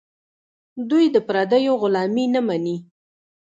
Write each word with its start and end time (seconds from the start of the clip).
دوی 0.89 1.05
د 1.15 1.17
پردیو 1.27 1.73
غلامي 1.81 2.25
نه 2.33 2.41
مني. 2.47 2.77